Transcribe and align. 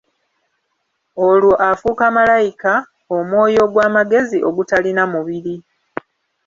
Olwo 1.27 1.53
afuuka 1.69 2.05
Malayika, 2.17 2.73
omwoyo 3.17 3.59
ogw'amagezi 3.67 4.37
ogutalina 4.49 5.03
mubiri. 5.13 5.55